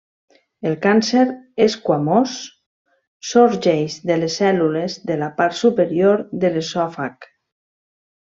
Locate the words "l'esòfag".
6.57-7.29